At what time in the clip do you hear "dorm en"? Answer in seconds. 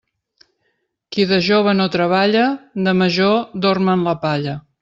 3.67-4.09